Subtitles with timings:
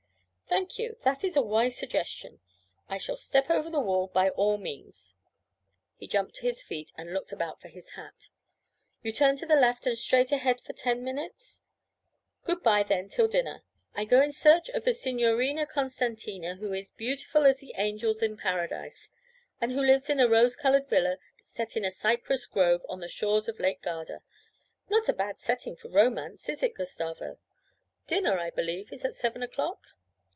[0.53, 2.41] 'Thank you, that is a wise suggestion;
[2.89, 5.15] I shall step over the wall by all means.'
[5.95, 8.27] He jumped to his feet and looked about for his hat.
[9.01, 11.61] 'You turn to the left and straight ahead for ten minutes?
[12.43, 13.63] Good bye then till dinner.
[13.95, 18.35] I go in search of the Signorina Costantina who is beautiful as the angels in
[18.35, 19.09] Paradise,
[19.61, 23.07] and who lives in a rose coloured villa set in a cypress grove on the
[23.07, 24.21] shores of Lake Garda
[24.89, 27.39] not a bad setting for romance, is it, Gustavo?
[28.05, 29.87] Dinner, I believe, is at seven o'clock?'